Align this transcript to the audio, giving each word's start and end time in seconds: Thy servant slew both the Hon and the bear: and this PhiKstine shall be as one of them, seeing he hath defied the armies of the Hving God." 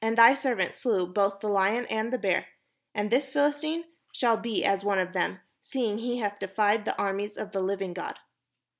Thy 0.03 0.33
servant 0.33 0.73
slew 0.73 1.05
both 1.05 1.41
the 1.41 1.47
Hon 1.55 1.85
and 1.85 2.11
the 2.11 2.17
bear: 2.17 2.47
and 2.95 3.11
this 3.11 3.31
PhiKstine 3.31 3.83
shall 4.11 4.35
be 4.35 4.65
as 4.65 4.83
one 4.83 4.97
of 4.97 5.13
them, 5.13 5.41
seeing 5.61 5.99
he 5.99 6.17
hath 6.17 6.39
defied 6.39 6.85
the 6.85 6.97
armies 6.97 7.37
of 7.37 7.51
the 7.51 7.61
Hving 7.61 7.93
God." 7.93 8.17